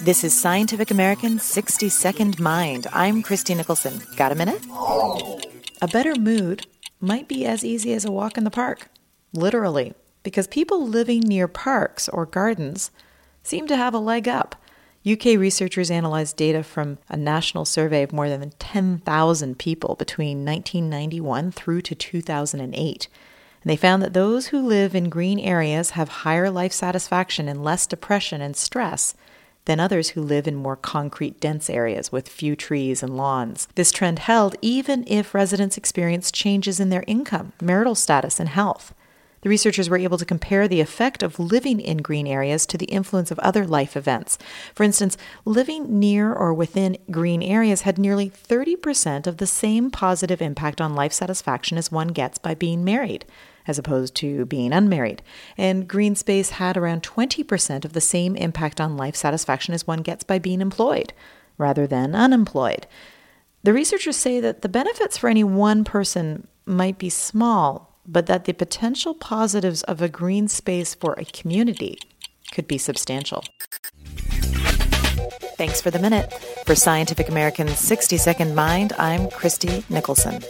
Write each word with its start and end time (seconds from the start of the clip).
This 0.00 0.22
is 0.22 0.32
Scientific 0.32 0.92
American's 0.92 1.42
60 1.42 1.88
Second 1.88 2.38
Mind. 2.38 2.86
I'm 2.92 3.20
Christie 3.20 3.56
Nicholson. 3.56 4.00
Got 4.16 4.30
a 4.30 4.36
minute? 4.36 4.64
A 5.82 5.88
better 5.88 6.14
mood 6.14 6.68
might 7.00 7.26
be 7.26 7.44
as 7.44 7.64
easy 7.64 7.92
as 7.92 8.04
a 8.04 8.12
walk 8.12 8.38
in 8.38 8.44
the 8.44 8.50
park. 8.50 8.90
Literally. 9.32 9.94
Because 10.22 10.46
people 10.46 10.86
living 10.86 11.20
near 11.20 11.48
parks 11.48 12.08
or 12.08 12.26
gardens 12.26 12.92
seem 13.42 13.66
to 13.66 13.76
have 13.76 13.92
a 13.92 13.98
leg 13.98 14.28
up. 14.28 14.54
UK 15.04 15.36
researchers 15.36 15.90
analyzed 15.90 16.36
data 16.36 16.62
from 16.62 16.98
a 17.08 17.16
national 17.16 17.64
survey 17.64 18.04
of 18.04 18.12
more 18.12 18.28
than 18.28 18.52
10,000 18.60 19.58
people 19.58 19.96
between 19.96 20.44
1991 20.44 21.50
through 21.50 21.82
to 21.82 21.96
2008. 21.96 23.08
And 23.62 23.70
they 23.70 23.76
found 23.76 24.02
that 24.04 24.12
those 24.12 24.46
who 24.46 24.64
live 24.64 24.94
in 24.94 25.08
green 25.08 25.40
areas 25.40 25.90
have 25.90 26.08
higher 26.08 26.50
life 26.50 26.72
satisfaction 26.72 27.48
and 27.48 27.64
less 27.64 27.84
depression 27.84 28.40
and 28.40 28.56
stress 28.56 29.14
than 29.68 29.78
others 29.78 30.08
who 30.10 30.22
live 30.22 30.48
in 30.48 30.54
more 30.56 30.76
concrete 30.76 31.38
dense 31.40 31.68
areas 31.68 32.10
with 32.10 32.26
few 32.26 32.56
trees 32.56 33.02
and 33.02 33.14
lawns. 33.14 33.68
This 33.74 33.92
trend 33.92 34.18
held 34.20 34.56
even 34.62 35.04
if 35.06 35.34
residents 35.34 35.76
experienced 35.76 36.34
changes 36.34 36.80
in 36.80 36.88
their 36.88 37.04
income, 37.06 37.52
marital 37.60 37.94
status, 37.94 38.40
and 38.40 38.48
health. 38.48 38.94
The 39.42 39.48
researchers 39.48 39.88
were 39.88 39.98
able 39.98 40.18
to 40.18 40.24
compare 40.24 40.66
the 40.66 40.80
effect 40.80 41.22
of 41.22 41.38
living 41.38 41.80
in 41.80 41.98
green 41.98 42.26
areas 42.26 42.66
to 42.66 42.78
the 42.78 42.86
influence 42.86 43.30
of 43.30 43.38
other 43.38 43.66
life 43.66 43.96
events. 43.96 44.38
For 44.74 44.82
instance, 44.82 45.16
living 45.44 45.98
near 45.98 46.32
or 46.32 46.52
within 46.52 46.98
green 47.10 47.42
areas 47.42 47.82
had 47.82 47.98
nearly 47.98 48.30
30% 48.30 49.26
of 49.26 49.36
the 49.36 49.46
same 49.46 49.90
positive 49.90 50.42
impact 50.42 50.80
on 50.80 50.94
life 50.94 51.12
satisfaction 51.12 51.78
as 51.78 51.92
one 51.92 52.08
gets 52.08 52.38
by 52.38 52.54
being 52.54 52.84
married 52.84 53.24
as 53.68 53.78
opposed 53.78 54.14
to 54.16 54.46
being 54.46 54.72
unmarried. 54.72 55.22
And 55.58 55.86
green 55.86 56.16
space 56.16 56.50
had 56.50 56.76
around 56.76 57.02
20% 57.02 57.84
of 57.84 57.92
the 57.92 58.00
same 58.00 58.34
impact 58.34 58.80
on 58.80 58.96
life 58.96 59.14
satisfaction 59.14 59.74
as 59.74 59.86
one 59.86 60.00
gets 60.00 60.24
by 60.24 60.38
being 60.38 60.62
employed 60.62 61.12
rather 61.58 61.86
than 61.86 62.14
unemployed. 62.14 62.86
The 63.62 63.74
researchers 63.74 64.16
say 64.16 64.40
that 64.40 64.62
the 64.62 64.68
benefits 64.68 65.18
for 65.18 65.28
any 65.28 65.44
one 65.44 65.84
person 65.84 66.48
might 66.64 66.98
be 66.98 67.10
small, 67.10 67.97
but 68.08 68.26
that 68.26 68.46
the 68.46 68.54
potential 68.54 69.14
positives 69.14 69.82
of 69.82 70.00
a 70.00 70.08
green 70.08 70.48
space 70.48 70.94
for 70.94 71.12
a 71.12 71.24
community 71.26 71.98
could 72.52 72.66
be 72.66 72.78
substantial. 72.78 73.44
Thanks 75.58 75.80
for 75.80 75.90
the 75.90 75.98
minute. 75.98 76.32
For 76.64 76.74
Scientific 76.74 77.28
American's 77.28 77.78
60 77.78 78.16
Second 78.16 78.54
Mind, 78.54 78.94
I'm 78.98 79.28
Christie 79.28 79.84
Nicholson. 79.90 80.42